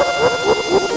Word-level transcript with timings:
Woof, 0.00 0.44
woof, 0.46 0.46
woof, 0.46 0.80
woof. 0.82 0.89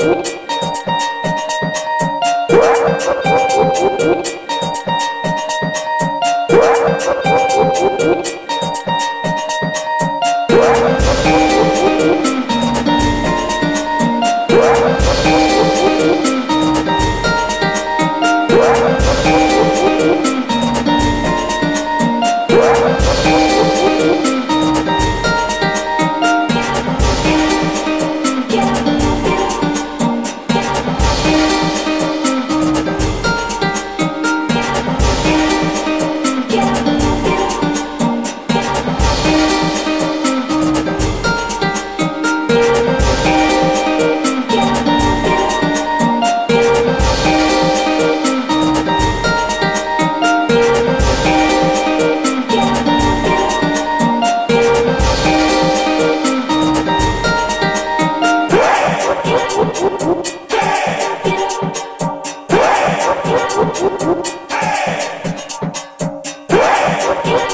Thank 0.00 0.39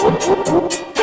Thank 0.09 0.87
you. 0.87 0.96